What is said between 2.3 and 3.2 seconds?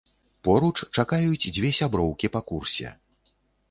па курсе.